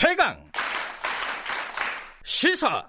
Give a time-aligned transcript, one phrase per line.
[0.00, 0.36] 최강
[2.22, 2.86] 시사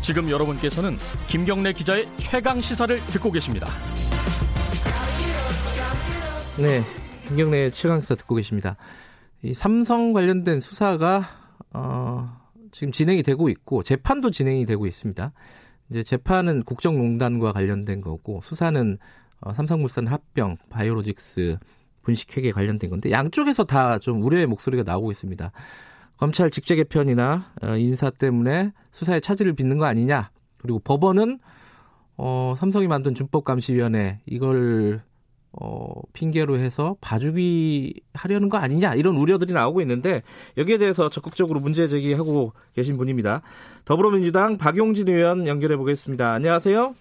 [0.00, 3.68] 지금 여러분께서는 김경래 기자의 최강 시사를 듣고 계십니다.
[6.60, 6.80] 네,
[7.28, 8.76] 김경래 최강 시사 듣고 계십니다.
[9.42, 11.22] 이 삼성 관련된 수사가
[11.72, 12.36] 어,
[12.72, 15.32] 지금 진행이 되고 있고 재판도 진행이 되고 있습니다.
[15.90, 18.98] 이제 재판은 국정농단과 관련된 거고 수사는
[19.44, 21.58] 어, 삼성물산 합병, 바이오로직스
[22.02, 25.52] 분식회계 관련된 건데 양쪽에서 다 좀 우려의 목소리가 나오고 있습니다.
[26.16, 30.30] 검찰 직제 개편이나 어, 인사 때문에 수사에 차질을 빚는 거 아니냐.
[30.58, 31.38] 그리고 법원은
[32.16, 35.02] 어, 삼성이 만든 준법감시위원회 이걸
[35.52, 40.22] 어, 핑계로 해서 봐주기 하려는 거 아니냐 이런 우려들이 나오고 있는데
[40.56, 43.42] 여기에 대해서 적극적으로 문제 제기하고 계신 분입니다.
[43.84, 46.32] 더불어민주당 박용진 의원 연결해 보겠습니다.
[46.32, 46.94] 안녕하세요.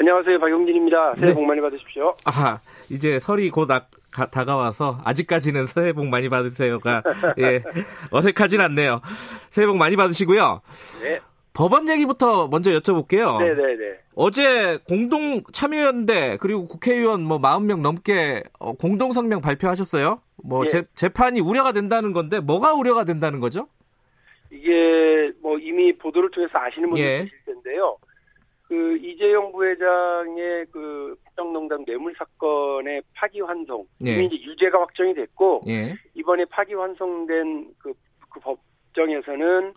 [0.00, 0.38] 안녕하세요.
[0.38, 1.14] 박용진입니다.
[1.16, 1.34] 새해 네.
[1.34, 2.14] 복 많이 받으십시오.
[2.24, 7.02] 아, 이제 설이 곧 아, 가, 다가와서 아직까지는 새해 복 많이 받으세요가
[7.38, 7.62] 예,
[8.12, 9.00] 어색하진 않네요.
[9.50, 10.60] 새해 복 많이 받으시고요.
[11.02, 11.18] 네.
[11.52, 13.40] 법원 얘기부터 먼저 여쭤볼게요.
[13.40, 13.62] 네네네.
[13.62, 13.98] 네, 네.
[14.14, 20.20] 어제 공동 참여연대 그리고 국회의원 뭐 40명 넘게 어, 공동 성명 발표하셨어요.
[20.44, 20.68] 뭐 예.
[20.68, 23.66] 재, 재판이 우려가 된다는 건데 뭐가 우려가 된다는 거죠?
[24.52, 27.18] 이게 뭐 이미 보도를 통해서 아시는 분들 예.
[27.24, 27.96] 계실 텐데요.
[28.68, 34.12] 그 이재용 부회장의 그 국정농단 뇌물 사건의 파기환송 예.
[34.12, 35.94] 이미 이제 유죄가 확정이 됐고 예.
[36.14, 37.94] 이번에 파기환송된 그,
[38.28, 39.72] 그 법정에서는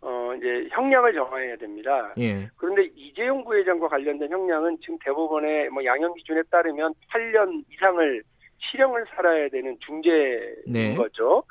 [0.00, 2.14] 어 이제 형량을 정해야 됩니다.
[2.18, 2.48] 예.
[2.56, 8.22] 그런데 이재용 부회장과 관련된 형량은 지금 대법원의 뭐 양형 기준에 따르면 8년 이상을
[8.58, 10.94] 실형을 살아야 되는 중죄인 네.
[10.94, 11.42] 거죠.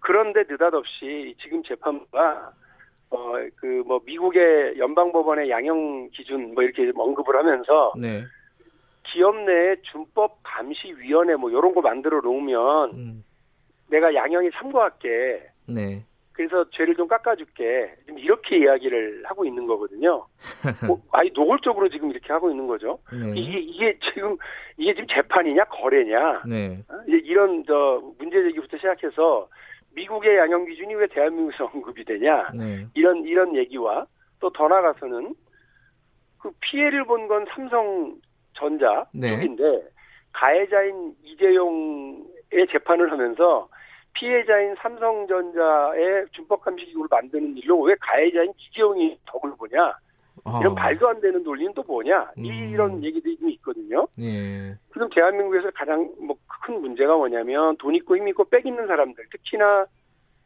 [0.00, 2.52] 그런데 느닷없이 지금 재판부가
[3.10, 8.22] 어, 그, 뭐, 미국의 연방 법원의 양형 기준, 뭐, 이렇게 언급을 하면서, 네.
[9.04, 13.24] 기업 내 준법 감시 위원회 뭐, 요런 거 만들어 놓으면, 음.
[13.90, 15.42] 내가 양형에 참고할게.
[15.66, 16.04] 네.
[16.32, 17.94] 그래서 죄를 좀 깎아줄게.
[18.06, 20.24] 지금 이렇게 이야기를 하고 있는 거거든요.
[20.86, 22.98] 뭐, 아니, 노골적으로 지금 이렇게 하고 있는 거죠.
[23.10, 23.32] 네.
[23.34, 24.36] 이게, 이게 지금,
[24.76, 26.42] 이게 지금 재판이냐, 거래냐.
[26.46, 26.84] 네.
[26.88, 26.94] 어?
[27.08, 29.48] 이런, 저, 문제 제기부터 시작해서,
[29.98, 32.86] 미국의 양형 기준이 왜 대한민국에서 언급이 되냐 네.
[32.94, 34.06] 이런 이런 얘기와
[34.40, 35.34] 또 더 나가서는
[36.40, 39.30] 그 피해를 본 건 삼성전자 네.
[39.34, 39.88] 쪽인데
[40.32, 43.68] 가해자인 이재용의 재판을 하면서
[44.14, 49.94] 피해자인 삼성전자의 준법감시기구를 만드는 일로 왜 가해자인 이재용이 덕을 보냐
[50.60, 50.74] 이런 어.
[50.74, 52.44] 말도 안 되는 논리는 또 뭐냐 음.
[52.44, 54.06] 이런 얘기들이 좀 있거든요.
[54.18, 54.76] 예.
[54.92, 56.36] 지금 대한민국에서 가장 뭐
[56.68, 59.86] 큰 문제가 뭐냐면 돈 있고 힘 있고 빽 있는 사람들 특히나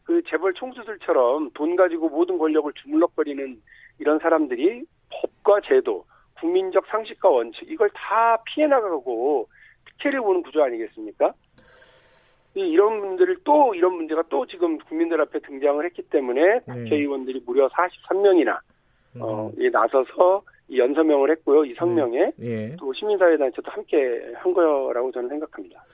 [0.05, 3.61] 그 재벌 총수들처럼 돈 가지고 모든 권력을 주물럭거리는
[3.99, 6.05] 이런 사람들이 법과 제도,
[6.41, 9.49] 국민적 상식과 원칙 이걸 다 피해 나가고
[9.85, 11.33] 특혜를 보는 구조 아니겠습니까?
[12.55, 16.61] 이런 분들을 또 이런 문제가 또 지금 국민들 앞에 등장을 했기 때문에 네.
[16.67, 18.59] 국회의원들이 무려 43명이나
[19.21, 19.63] 어, 음.
[19.63, 21.65] 예, 나서서 이 연서명을 했고요.
[21.65, 22.47] 이 성명에 네.
[22.47, 22.77] 예.
[22.79, 23.97] 또 시민사회단체도 함께
[24.37, 25.85] 한 거라고 저는 생각합니다.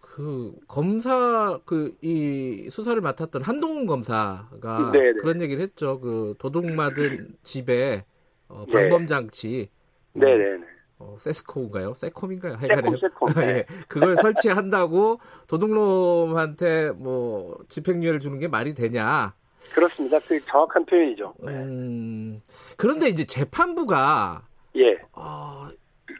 [0.00, 5.12] 그 검사 그 이 수사를 맡았던 한동훈 검사가 네네.
[5.12, 5.20] 네.
[5.20, 6.00] 그런 얘기를 했죠.
[6.00, 8.04] 그 도둑맞은 집에
[8.48, 8.72] 어, 네.
[8.72, 9.70] 방범 장치.
[10.14, 10.36] 네네.
[10.36, 10.64] 네, 네.
[10.98, 11.94] 어, 세스코인가요?
[11.94, 12.58] 세콤인가요?
[12.58, 13.28] 세콤, 세콤.
[13.44, 19.34] 예, 그걸 설치한다고 도둑놈한테 뭐 집행유예를 주는 게 말이 되냐?
[19.74, 20.18] 그렇습니다.
[20.20, 21.34] 그 정확한 표현이죠.
[21.44, 22.40] 음,
[22.76, 24.98] 그런데 이제 재판부가 예.
[25.12, 25.68] 어,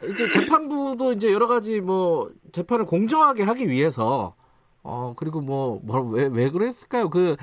[0.09, 4.35] 이제 재판부도 이제 여러 가지 뭐 재판을 공정하게 하기 위해서
[4.83, 7.09] 어 그리고 뭐왜왜 왜 그랬을까요?
[7.09, 7.35] 그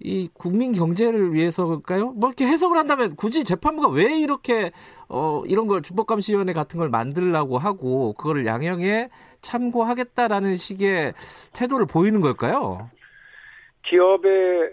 [0.00, 2.12] 이 국민 경제를 위해서일까요?
[2.12, 4.70] 뭐 이렇게 해석을 한다면 굳이 재판부가 왜 이렇게
[5.08, 9.10] 어 이런 걸 준법감시위원회 같은 걸 만들라고 하고 그거를 양형에
[9.42, 11.14] 참고하겠다라는 식의
[11.52, 12.88] 태도를 보이는 걸까요?
[13.88, 14.70] 기업에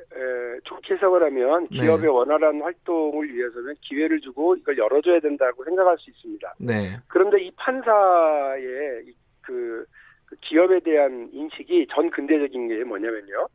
[0.65, 1.77] 좋게 해석을 하면 네.
[1.77, 2.07] 기업의 네.
[2.07, 6.55] 원활한 활동을 위해서는 기회를 주고 이걸 열어줘야 된다고 생각할 수 있습니다.
[6.59, 6.97] 네.
[7.07, 9.05] 그런데 이 판사의
[9.41, 9.85] 그,
[10.25, 13.47] 그 기업에 대한 인식이 전 근대적인 게 뭐냐면요.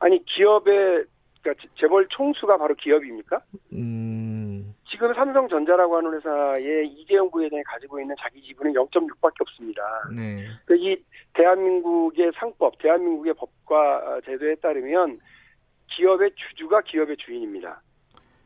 [0.00, 1.04] 아니 기업의
[1.42, 3.40] 그러니까 재벌 총수가 바로 기업입니까?
[3.72, 4.07] 음.
[4.98, 9.80] 지금 삼성전자라고 하는 회사의 이재용 부회장이 가지고 있는 자기 지분은 0.6밖에 없습니다.
[10.14, 10.44] 네.
[10.64, 10.96] 그러니까 이
[11.34, 15.20] 대한민국의 상법, 대한민국의 법과 제도에 따르면
[15.86, 17.80] 기업의 주주가 기업의 주인입니다.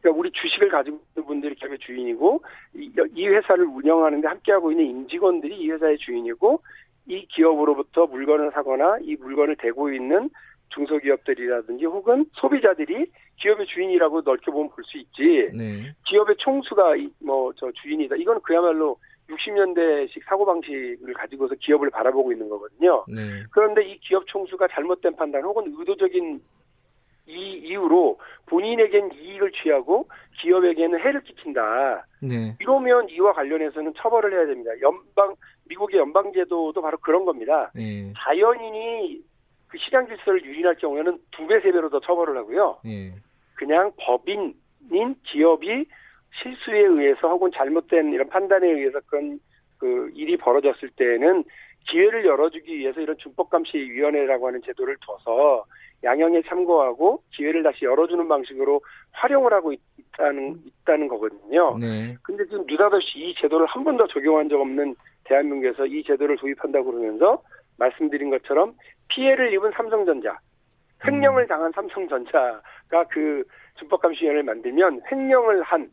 [0.02, 2.42] 그러니까 우리 주식을 가지고 있는 분들이 기업의 주인이고
[2.74, 6.60] 이, 이 회사를 운영하는데 함께하고 있는 임직원들이 이 회사의 주인이고
[7.06, 10.28] 이 기업으로부터 물건을 사거나 이 물건을 대고 있는
[10.74, 15.50] 중소기업들이라든지 혹은 소비자들이 기업의 주인이라고 넓게 보면 볼 수 있지.
[15.56, 15.94] 네.
[16.08, 18.16] 기업의 총수가 뭐 저 주인이다.
[18.16, 18.96] 이건 그야말로
[19.28, 23.04] 60년대식 사고방식을 가지고서 기업을 바라보고 있는 거거든요.
[23.08, 23.42] 네.
[23.50, 26.40] 그런데 이 기업 총수가 잘못된 판단 혹은 의도적인
[27.28, 30.08] 이 이유로 본인에겐 이익을 취하고
[30.40, 32.04] 기업에게는 해를 끼친다.
[32.20, 32.56] 네.
[32.60, 34.72] 이러면 이와 관련해서는 처벌을 해야 됩니다.
[34.80, 35.34] 연방
[35.68, 37.70] 미국의 연방 제도도 바로 그런 겁니다.
[37.74, 38.12] 네.
[38.18, 39.22] 자연인이
[39.72, 42.76] 그 시장 질서를 유린할 경우에는 두 배, 세 배로 더 처벌을 하고요.
[42.84, 43.14] 네.
[43.54, 45.86] 그냥 법인인 기업이
[46.42, 49.40] 실수에 의해서 혹은 잘못된 이런 판단에 의해서 그런
[49.78, 51.44] 그 일이 벌어졌을 때는
[51.88, 55.64] 기회를 열어주기 위해서 이런 준법감시위원회라고 하는 제도를 둬서
[56.04, 58.82] 양형에 참고하고 기회를 다시 열어주는 방식으로
[59.12, 61.78] 활용을 하고 있다는 있다는 거거든요.
[61.78, 62.14] 네.
[62.22, 67.42] 근데 지금 느닷없이 이 제도를 한 번도 적용한 적 없는 대한민국에서 이 제도를 도입한다고 그러면서
[67.78, 68.74] 말씀드린 것처럼
[69.14, 70.38] 피해를 입은 삼성전자,
[71.04, 71.48] 횡령을 음.
[71.48, 73.44] 당한 삼성전자가 그
[73.78, 75.90] 준법감시위원회를 만들면 횡령을 한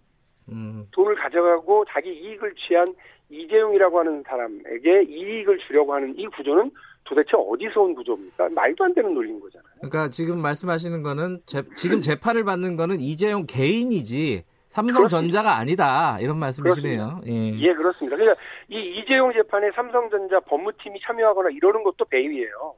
[0.50, 0.88] 음.
[0.92, 2.94] 돈을 가져가고 자기 이익을 취한
[3.30, 6.71] 이재용이라고 하는 사람에게 이익을 주려고 하는 이 구조는
[7.04, 8.50] 도대체 어디서 온 구조입니까?
[8.50, 9.69] 말도 안 되는 논리인 거잖아요.
[9.77, 17.21] 그러니까 지금 말씀하시는 거는 재, 지금 재판을 받는 거는 이재용 개인이지 삼성전자가 아니다 이런 말씀이시네요.
[17.27, 17.60] 예.
[17.60, 17.74] 예.
[17.74, 18.16] 그렇습니다.
[18.16, 18.39] 그러니까
[18.69, 22.75] 이 이재용 재판에 삼성전자 법무팀이 참여하거나 이러는 것도 배임이에요.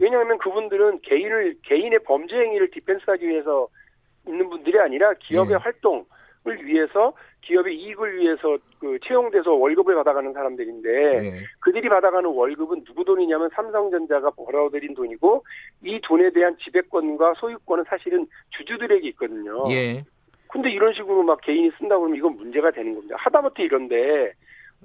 [0.00, 3.68] 왜냐하면 그분들은 개인을 개인의 범죄 행위를 디펜스하기 위해서
[4.26, 5.56] 있는 분들이 아니라 기업의 예.
[5.56, 6.06] 활동
[6.46, 10.88] 을 위해서 기업의 이익을 위해서 그 채용돼서 월급을 받아가는 사람들인데
[11.20, 11.40] 네.
[11.60, 15.44] 그들이 받아가는 월급은 누구 돈이냐면 삼성전자가 벌어들인 돈이고
[15.82, 18.26] 이 돈에 대한 지배권과 소유권은 사실은
[18.56, 19.66] 주주들에게 있거든요.
[20.48, 20.52] 예.
[20.52, 23.16] 근데 이런 식으로 막 개인이 쓴다 그러면 이건 문제가 되는 겁니다.
[23.18, 24.32] 하다못해 이런데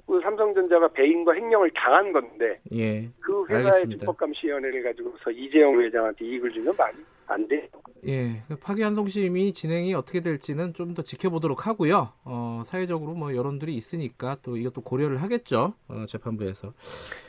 [0.06, 3.08] 그 삼성전자가 배임과 횡령을 당한 건데 예.
[3.20, 6.96] 그 회사의 준법감시위원회를 가지고서 이재용 회장한테 이익을 주면 말이
[7.26, 7.62] 안 돼요.
[8.06, 12.10] 예, 파기환송심이 진행이 어떻게 될지는 좀 더 지켜보도록 하고요.
[12.24, 15.72] 어, 사회적으로 뭐 여론들이 있으니까 또 이것도 고려를 하겠죠.
[15.88, 16.74] 어, 재판부에서.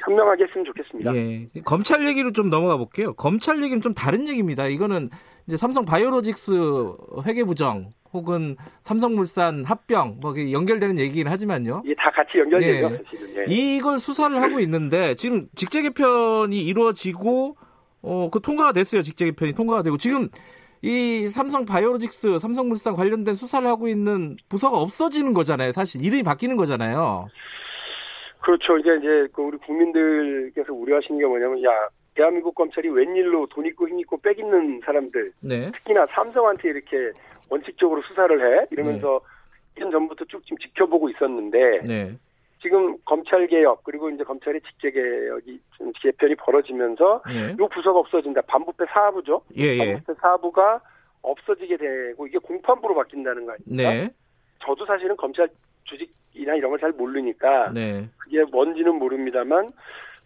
[0.06, 1.16] 현명하게 했으면 좋겠습니다.
[1.16, 3.14] 예, 검찰 얘기로 좀 넘어가 볼게요.
[3.14, 4.68] 검찰 얘기는 좀 다른 얘기입니다.
[4.68, 5.10] 이거는
[5.48, 6.52] 이제 삼성 바이오로직스
[7.26, 11.84] 회계 부정 혹은 삼성물산 합병 뭐 연결되는 얘기긴 하지만요.
[11.86, 12.96] 이게 다 같이 연결되죠.
[13.38, 13.42] 예.
[13.42, 13.46] 예.
[13.48, 17.58] 이걸 수사를 하고 있는데 지금 직제 개편이 이루어지고
[18.02, 19.02] 어, 그 통과가 됐어요.
[19.02, 20.30] 직제 개편이 통과가 되고 지금
[20.82, 25.72] 이 삼성 바이오로직스, 삼성물산 관련된 수사를 하고 있는 부서가 없어지는 거잖아요.
[25.72, 27.28] 사실 이름이 바뀌는 거잖아요.
[28.42, 28.78] 그렇죠.
[28.78, 31.70] 이제 이제 그 우리 국민들께서 우려하시는 게 뭐냐면 야
[32.16, 35.72] 대한민국 검찰이 웬일로 돈 있고 힘 있고 빽 있는 사람들, 네.
[35.72, 37.12] 특히나 삼성한테 이렇게
[37.50, 39.20] 원칙적으로 수사를 해 이러면서
[39.76, 39.84] 네.
[39.84, 42.18] 1년 전부터 쭉 지금 지켜보고 있었는데 네.
[42.62, 47.56] 지금 검찰 개혁 그리고 이제 검찰의 직제 개혁이 좀 개편이 벌어지면서 예.
[47.60, 48.42] 요 부서가 없어진다.
[48.42, 49.42] 반부패 사부죠.
[49.58, 49.78] 예, 예.
[49.78, 50.80] 반부패 사부가
[51.22, 53.94] 없어지게 되고 이게 공판부로 바뀐다는 거 아닙니까?
[53.94, 54.10] 네.
[54.64, 55.50] 저도 사실은 검찰
[55.84, 58.08] 조직이나 이런 걸 잘 모르니까 네.
[58.18, 59.68] 그게 뭔지는 모릅니다만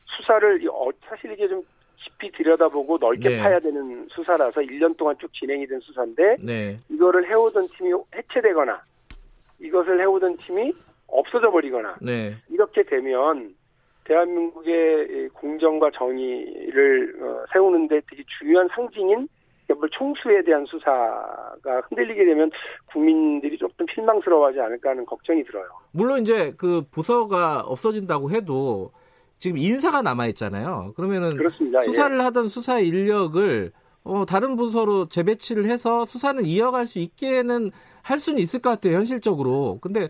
[0.06, 1.63] 수사를 어, 사실 이게 좀
[2.03, 3.39] 깊이 들여다보고 넓게 네.
[3.39, 6.77] 파야 되는 수사라서 1년 동안 쭉 진행이 된 수사인데 네.
[6.89, 8.81] 이거를 해오던 팀이 해체되거나
[9.59, 10.73] 이것을 해오던 팀이
[11.07, 12.35] 없어져 버리거나 네.
[12.49, 13.53] 이렇게 되면
[14.05, 19.27] 대한민국의 공정과 정의를 어, 세우는데 되게 중요한 상징인
[19.69, 22.49] 연벌 총수에 대한 수사가 흔들리게 되면
[22.91, 25.65] 국민들이 조금 실망스러워하지 않을까 하는 걱정이 들어요.
[25.91, 28.91] 물론 이제 그 부서가 없어진다고 해도
[29.39, 30.94] 지금 인사가 남아 있잖아요.
[30.95, 31.80] 그러면은 그렇습니다.
[31.80, 32.23] 수사를 예.
[32.23, 33.71] 하던 수사 인력을
[34.04, 37.71] 어, 다른 부서로 재배치를 해서 수사는 이어갈 수 있게는
[38.02, 39.80] 할 수는 있을 것 같아요, 현실적으로.
[39.81, 40.07] 근데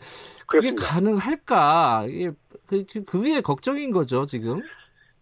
[0.47, 0.83] 그게 그렇습니다.
[0.83, 2.05] 가능할까?
[2.09, 2.31] 이게,
[2.67, 4.61] 그, 그게 걱정인 거죠, 지금.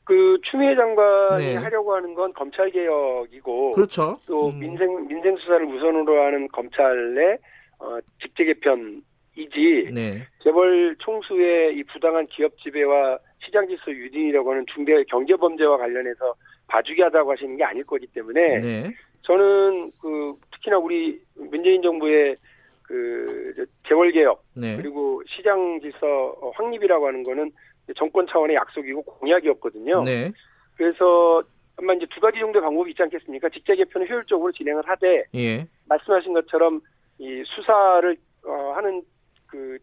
[0.05, 1.55] 그 추미애 장관이 네.
[1.55, 4.17] 하려고 하는 건 검찰 개혁이고 그렇죠.
[4.25, 4.59] 또 음.
[4.59, 7.37] 민생 민생 수사를 우선으로 하는 검찰의
[7.79, 10.25] 어, 직제 개편이지 네.
[10.41, 16.35] 재벌 총수의 이 부당한 기업 지배와 시장 질서 유린이라고 하는 중대 경제 범죄와 관련해서
[16.67, 18.93] 봐주게 하다고 하시는 게 아닐 거기 때문에 네.
[19.21, 22.35] 저는 그 특히나 우리 문재인 정부의
[22.83, 24.77] 그 재벌 개혁 네.
[24.77, 27.51] 그리고 시장 질서 확립이라고 하는 거는
[27.95, 30.03] 정권 차원의 약속이고 공약이었거든요.
[30.03, 30.31] 네.
[30.75, 31.41] 그래서
[31.77, 33.49] 아마 이제 두 가지 정도의 방법이 있지 않겠습니까?
[33.49, 35.65] 직제 개편을 효율적으로 진행을 하되 예.
[35.87, 36.81] 말씀하신 것처럼
[37.19, 39.01] 이 수사를 어, 하는
[39.47, 39.77] 그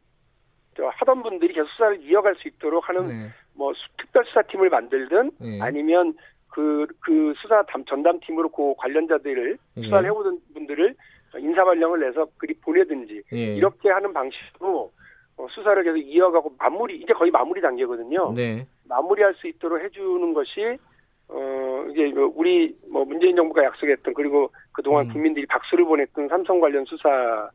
[0.82, 3.28] 하던 분들이 계속 수사를 이어갈 수 있도록 하는 네.
[3.54, 5.60] 뭐 특별 수사팀을 만들든 예.
[5.60, 6.14] 아니면
[6.48, 9.82] 그, 그 수사 담, 전담팀으로 그 관련자들을 예.
[9.82, 10.94] 수사를 해오던 분들을
[11.36, 13.54] 인사발령을 내서 그리 보내든지 예.
[13.56, 14.92] 이렇게 하는 방식으로
[15.36, 18.32] 어, 수사를 계속 이어가고 마무리 이제 거의 마무리 단계거든요.
[18.34, 18.66] 네.
[18.88, 20.78] 마무리할 수 있도록 해주는 것이
[21.26, 25.12] 어 이제 뭐 우리 뭐 문재인 정부가 약속했던 그리고 그동안 음.
[25.12, 27.48] 국민들이 박수를 보냈던 삼성 관련 수사를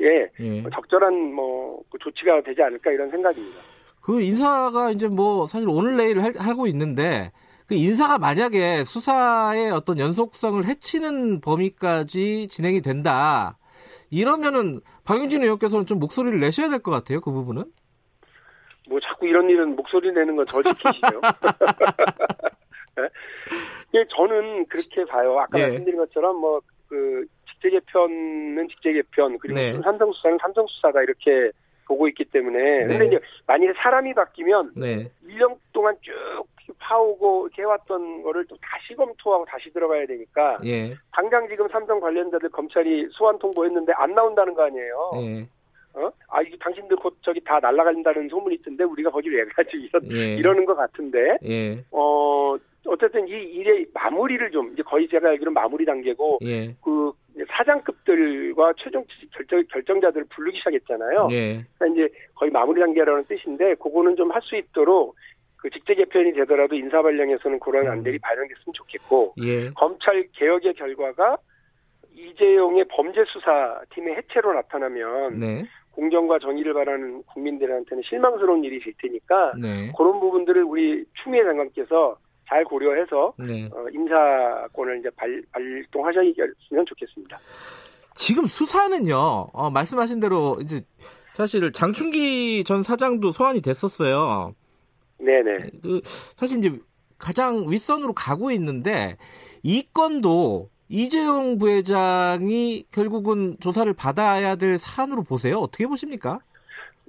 [0.00, 0.62] 예, 예.
[0.74, 3.58] 적절한 뭐그 조치가 되지 않을까 이런 생각입니다.
[4.00, 7.32] 그 인사가 이제 뭐 사실 오늘 내일 하고 있는데
[7.68, 13.58] 그 인사가 만약에 수사의 어떤 연속성을 해치는 범위까지 진행이 된다.
[14.10, 17.20] 이러면은 박용진 의원께서는 좀 목소리를 내셔야 될 것 같아요.
[17.20, 17.64] 그 부분은.
[18.88, 21.20] 뭐 자꾸 이런 일은 목소리 내는 건 저 지키시죠.
[22.96, 23.02] 네?
[23.94, 25.38] 예, 저는 그렇게 봐요.
[25.38, 25.64] 아까 네.
[25.68, 26.60] 말씀드린 것처럼 뭐
[26.92, 27.24] 그
[27.62, 29.72] 직제 개편은 직제 개편 그리고 네.
[29.82, 31.52] 삼성 수사는 삼성 수사가 이렇게
[31.86, 32.86] 보고 있기 때문에 네.
[32.86, 35.08] 근데 이제 만약에 사람이 바뀌면 네.
[35.26, 36.12] 1년 동안 쭉
[36.78, 40.94] 파오고 이렇게 해왔던 거를 또 다시 검토하고 다시 들어가야 되니까 예.
[41.12, 45.12] 당장 지금 삼성 관련자들 검찰이 소환 통보했는데 안 나온다는 거 아니에요.
[45.16, 45.46] 예.
[45.94, 46.10] 어?
[46.28, 49.76] 아, 이거 당신들 곧 저기 다 날아간다는 소문이 있던데 우리가 거기 왜 가지?
[49.76, 50.36] 이런, 예.
[50.36, 51.84] 이러는 것 같은데, 예.
[51.90, 56.74] 어, 어쨌든 이 일의 마무리를 좀, 이제 거의 제가 알기로는 마무리 단계고, 예.
[56.82, 57.12] 그
[57.48, 61.28] 사장급들과 최종 결정, 결정자들을 부르기 시작했잖아요.
[61.32, 61.64] 예.
[61.78, 65.16] 그러니까 이제 거의 마무리 단계라는 뜻인데, 그거는 좀 할 수 있도록
[65.56, 67.92] 그 직제 개편이 되더라도 인사 발령에서는 그런 음.
[67.92, 69.70] 안들이 발령됐으면 좋겠고, 예.
[69.70, 71.36] 검찰 개혁의 결과가
[72.14, 75.64] 이재용의 범죄 수사 팀의 해체로 나타나면 네.
[75.92, 79.92] 공정과 정의를 바라는 국민들한테는 실망스러운 일이 될 테니까 네.
[79.96, 82.16] 그런 부분들을 우리 추미애 장관께서
[82.52, 83.70] 잘 고려해서 네.
[83.72, 87.38] 어, 인사권을 이제 발, 발동하셨으면 좋겠습니다.
[88.14, 90.82] 지금 수사는요, 어, 말씀하신 대로 이제
[91.32, 94.54] 사실 장충기 전 사장도 소환이 됐었어요.
[95.18, 95.70] 네네.
[95.82, 96.78] 그 사실 이제
[97.16, 99.16] 가장 윗선으로 가고 있는데
[99.62, 105.56] 이 건도 이재용 부회장이 결국은 조사를 받아야 될 사안으로 보세요.
[105.56, 106.40] 어떻게 보십니까?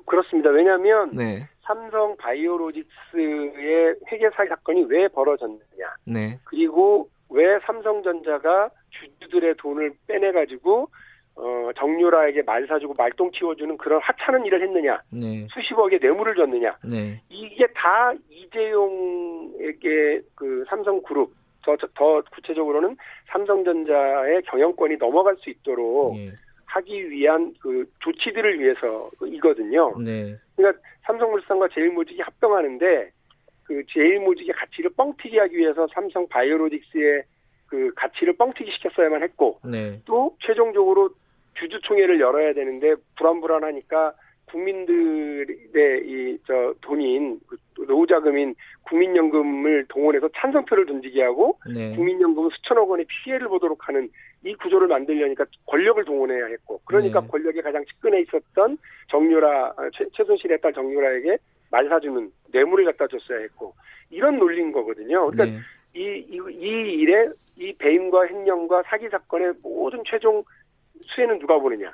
[0.06, 0.52] 그렇습니다.
[0.52, 1.50] 왜냐하면 네.
[1.64, 5.96] 삼성 바이오로직스의 회계 사기 사건이 왜 벌어졌느냐.
[6.06, 6.40] 네.
[6.44, 10.88] 그리고 왜 삼성전자가 주주들의 돈을 빼내가지고
[11.36, 15.02] 어, 정유라에게 말 사주고 말똥 치워주는 그런 하찮은 일을 했느냐.
[15.10, 15.48] 네.
[15.52, 16.78] 수십억의 뇌물을 줬느냐.
[16.84, 17.22] 네.
[17.30, 22.98] 이게 다 이재용에게 그 삼성그룹 더, 더 구체적으로는
[23.32, 26.28] 삼성전자의 경영권이 넘어갈 수 있도록 예.
[26.66, 29.98] 하기 위한 그 조치들을 위해서이거든요.
[30.00, 30.36] 네.
[30.56, 33.12] 그러니까 삼성물산과 제일모직이 합병하는데
[33.64, 37.24] 그 제일모직의 가치를 뻥튀기 하기 위해서 삼성 바이오로직스의
[37.68, 40.00] 그 가치를 뻥튀기 시켰어야만 했고 네.
[40.06, 41.10] 또 최종적으로
[41.56, 44.14] 주주총회를 열어야 되는데 불안불안하니까
[44.46, 47.58] 국민들의 이 저 돈인 그
[47.94, 51.96] 노후자금인 국민연금을 동원해서 찬성표를 던지게 하고 네.
[51.96, 54.10] 국민연금 수천억 원의 피해를 보도록 하는
[54.44, 57.28] 이 구조를 만들려니까 권력을 동원해야 했고 그러니까 네.
[57.28, 58.78] 권력에 가장 측근에 있었던
[59.10, 61.38] 정유라 최, 최순실의 딸 정유라에게
[61.72, 63.74] 말 사주는 뇌물을 갖다 줬어야 했고
[64.10, 65.30] 이런 논리인 거거든요.
[65.32, 65.60] 그러니까 네.
[65.96, 70.44] 이, 이, 이 일에 이 배임과 횡령과 사기 사건의 모든 최종
[71.02, 71.94] 수혜는 누가 보느냐?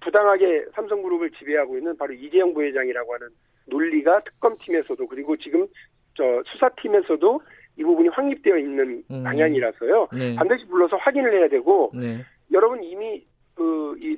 [0.00, 3.28] 부당하게 삼성그룹을 지배하고 있는 바로 이재용 부회장이라고 하는
[3.66, 5.66] 논리가 특검팀에서도 그리고 지금
[6.14, 7.40] 저 수사팀에서도
[7.76, 9.22] 이 부분이 확립되어 있는 음.
[9.22, 10.08] 방향이라서요.
[10.12, 10.34] 네.
[10.34, 12.24] 반드시 불러서 확인을 해야 되고 네.
[12.52, 14.16] 여러분 이미 그이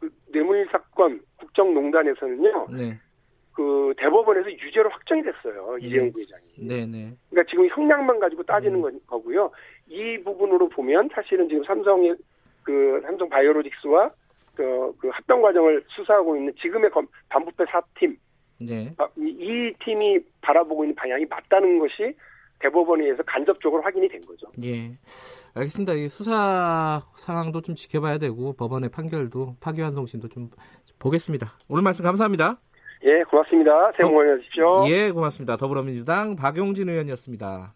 [0.00, 2.68] 그 뇌물 사건 국정농단에서는요.
[2.76, 2.98] 네.
[3.52, 5.76] 그 대법원에서 유죄로 확정이 됐어요.
[5.80, 5.86] 네.
[5.86, 6.42] 이재용 부회장이.
[6.58, 7.12] 네, 네.
[7.30, 9.00] 그러니까 지금 형량만 가지고 따지는 음.
[9.06, 9.50] 거고요.
[9.88, 12.16] 이 부분으로 보면 사실은 지금 삼성의
[12.62, 14.10] 그 삼성 바이오로직스와
[14.58, 16.90] 그, 그 합병 과정을 수사하고 있는 지금의
[17.28, 18.16] 반부패 사팀
[18.60, 18.92] 네.
[18.98, 22.16] 아, 이, 이 팀이 바라보고 있는 방향이 맞다는 것이
[22.58, 24.48] 대법원에 의해서 간접적으로 확인이 된 거죠.
[24.64, 24.98] 예.
[25.54, 25.92] 알겠습니다.
[25.92, 30.50] 이 수사 상황도 좀 지켜봐야 되고 법원의 판결도 파기환송심도 좀
[30.98, 31.52] 보겠습니다.
[31.68, 32.58] 오늘 말씀 감사합니다.
[33.04, 33.92] 예, 고맙습니다.
[33.96, 34.88] 새해 복 많이 받으십시오.
[34.88, 35.56] 예, 고맙습니다.
[35.56, 37.74] 더불어민주당 박용진 의원이었습니다.